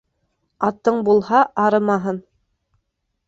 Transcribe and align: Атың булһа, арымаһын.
Атың 0.69 0.97
булһа, 1.09 1.43
арымаһын. 1.65 2.19